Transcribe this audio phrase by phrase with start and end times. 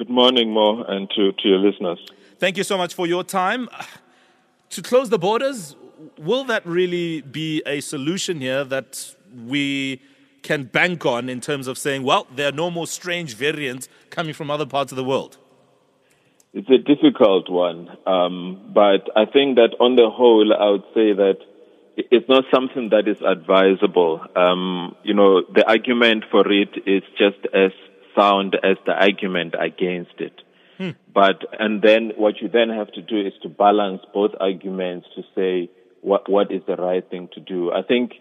[0.00, 1.98] Good morning, Mo, and to, to your listeners.
[2.38, 3.68] Thank you so much for your time.
[4.70, 5.76] To close the borders,
[6.18, 9.14] will that really be a solution here that
[9.46, 10.00] we
[10.42, 14.32] can bank on in terms of saying, well, there are no more strange variants coming
[14.32, 15.36] from other parts of the world?
[16.54, 21.12] It's a difficult one, um, but I think that on the whole, I would say
[21.12, 21.36] that
[21.96, 24.24] it's not something that is advisable.
[24.34, 27.72] Um, you know, the argument for it is just as
[28.16, 30.42] sound as the argument against it.
[30.78, 30.90] Hmm.
[31.12, 35.22] But and then what you then have to do is to balance both arguments to
[35.34, 35.70] say
[36.00, 37.70] what what is the right thing to do.
[37.72, 38.12] I think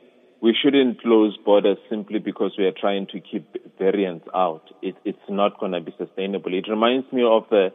[0.41, 3.45] we shouldn't close borders simply because we are trying to keep
[3.77, 4.63] variants out.
[4.81, 6.53] It, it's not going to be sustainable.
[6.53, 7.69] It reminds me of the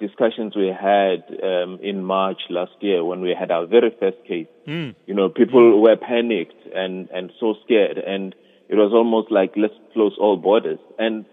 [0.00, 4.46] discussions we had um, in March last year when we had our very first case.
[4.66, 4.94] Mm.
[5.06, 5.82] You know, people mm.
[5.82, 8.34] were panicked and, and so scared, and
[8.68, 10.78] it was almost like let's close all borders.
[10.98, 11.24] And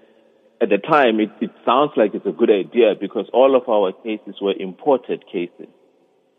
[0.63, 3.91] at the time, it, it sounds like it's a good idea because all of our
[3.91, 5.67] cases were imported cases.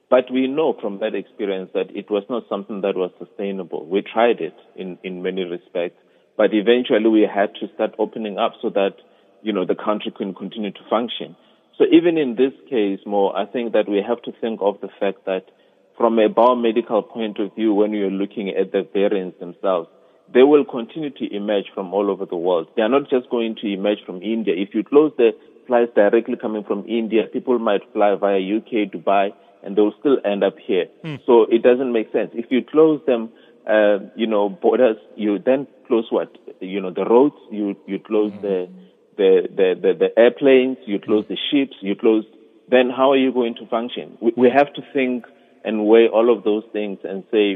[0.09, 3.85] But we know from that experience that it was not something that was sustainable.
[3.85, 6.01] We tried it in, in many respects,
[6.39, 8.97] but eventually we had to start opening up so that,
[9.43, 11.37] you know, the country can continue to function.
[11.77, 14.89] So even in this case, more, I think that we have to think of the
[15.01, 15.51] fact that
[15.99, 19.89] from a biomedical point of view, when you're looking at the variants themselves,
[20.35, 22.69] they will continue to emerge from all over the world.
[22.77, 24.53] They are not just going to emerge from India.
[24.57, 25.31] If you close the
[25.67, 30.43] flights directly coming from India, people might fly via UK, Dubai, and they'll still end
[30.43, 30.87] up here.
[31.03, 31.17] Hmm.
[31.25, 32.33] So it doesn't make sense.
[32.35, 33.31] If you close them,
[33.67, 36.37] uh, you know, borders, you then close what?
[36.61, 38.43] You know, the roads, you, you close hmm.
[38.43, 38.69] the,
[39.17, 42.25] the, the, the, the, airplanes, you close the ships, you close,
[42.69, 44.19] then how are you going to function?
[44.21, 45.27] We, we have to think
[45.65, 47.55] and weigh all of those things and say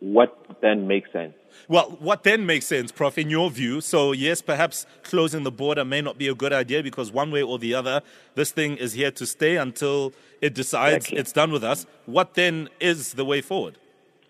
[0.00, 1.34] what then makes sense.
[1.68, 3.80] Well, what then makes sense, Prof, in your view?
[3.80, 7.42] So, yes, perhaps closing the border may not be a good idea because one way
[7.42, 8.02] or the other,
[8.34, 11.18] this thing is here to stay until it decides exactly.
[11.18, 11.86] it's done with us.
[12.06, 13.78] What then is the way forward?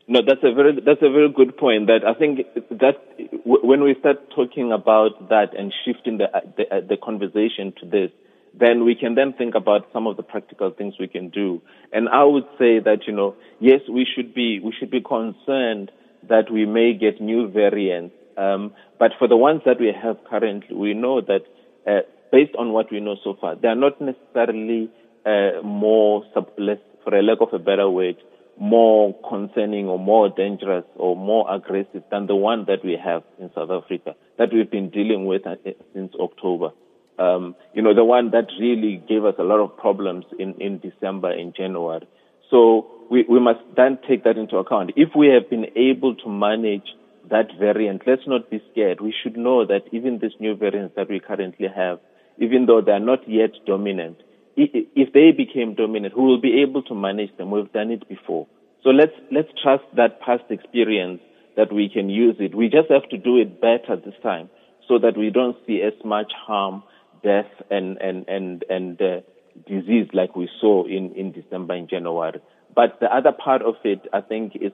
[0.08, 1.86] No, that's a very that's a very good point.
[1.86, 2.96] That I think that
[3.44, 6.26] when we start talking about that and shifting the
[6.56, 8.10] the, the conversation to this,
[8.58, 11.62] then we can then think about some of the practical things we can do.
[11.92, 15.90] And I would say that, you know, yes, we should be, we should be concerned
[16.28, 18.14] that we may get new variants.
[18.36, 21.42] Um, but for the ones that we have currently, we know that,
[21.86, 22.00] uh,
[22.32, 24.90] based on what we know so far, they are not necessarily,
[25.24, 28.16] uh, more, sub- less, for a lack of a better word,
[28.58, 33.50] more concerning or more dangerous or more aggressive than the one that we have in
[33.54, 35.56] South Africa that we've been dealing with uh,
[35.94, 36.70] since October
[37.18, 40.78] um, you know, the one that really gave us a lot of problems in, in
[40.78, 42.08] December and January.
[42.50, 44.92] So we, we must then take that into account.
[44.96, 46.86] If we have been able to manage
[47.30, 49.00] that variant, let's not be scared.
[49.00, 52.00] We should know that even these new variants that we currently have,
[52.38, 54.18] even though they are not yet dominant,
[54.56, 57.50] if they became dominant, we will be able to manage them.
[57.50, 58.46] We've done it before.
[58.82, 61.20] So let's, let's trust that past experience
[61.56, 62.54] that we can use it.
[62.54, 64.48] We just have to do it better this time
[64.88, 66.82] so that we don't see as much harm
[67.22, 69.20] death and and and and uh,
[69.66, 72.40] disease like we saw in in December and January.
[72.74, 74.72] But the other part of it, I think, is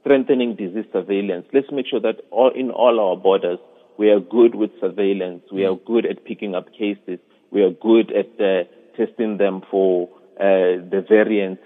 [0.00, 1.46] strengthening disease surveillance.
[1.52, 3.58] Let's make sure that all in all our borders
[3.98, 5.42] we are good with surveillance.
[5.52, 7.18] We are good at picking up cases.
[7.50, 8.64] We are good at uh,
[8.96, 11.62] testing them for uh, the variants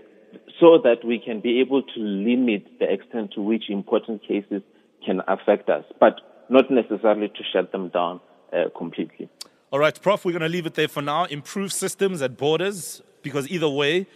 [0.59, 4.62] so that we can be able to limit the extent to which important cases
[5.04, 8.21] can affect us, but not necessarily to shut them down
[8.53, 9.28] uh, completely.
[9.72, 11.25] All right, Prof, we're going to leave it there for now.
[11.25, 14.06] Improve systems at borders because either way,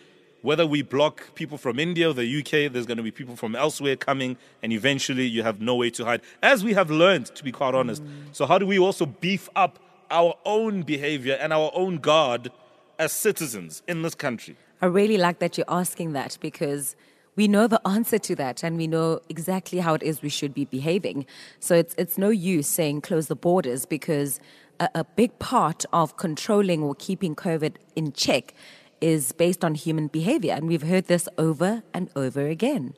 [0.43, 3.57] whether we block people from India or the UK, there's going to be people from
[3.57, 7.43] elsewhere coming, and eventually you have no way to hide, as we have learned, to
[7.43, 8.05] be quite honest.
[8.05, 8.09] Mm.
[8.33, 9.79] So, how do we also beef up
[10.11, 12.53] our own behavior and our own guard
[12.99, 14.57] as citizens in this country?
[14.83, 16.97] I really like that you're asking that because
[17.35, 20.53] we know the answer to that and we know exactly how it is we should
[20.53, 21.25] be behaving.
[21.61, 24.39] So, it's, it's no use saying close the borders because
[24.81, 28.55] a, a big part of controlling or keeping COVID in check
[29.01, 30.55] is based on human behavior.
[30.55, 32.95] And we've heard this over and over again.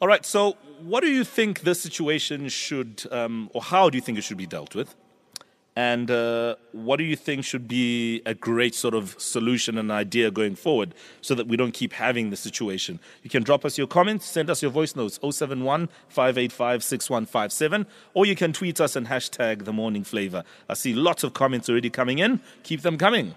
[0.00, 0.24] All right.
[0.26, 4.24] So, what do you think this situation should, um, or how do you think it
[4.24, 4.94] should be dealt with?
[5.76, 10.30] And uh, what do you think should be a great sort of solution and idea
[10.30, 12.98] going forward so that we don't keep having the situation?
[13.22, 18.24] You can drop us your comments, send us your voice notes 071 585 6157, or
[18.24, 20.44] you can tweet us and hashtag the morning flavor.
[20.66, 22.40] I see lots of comments already coming in.
[22.62, 23.34] Keep them coming.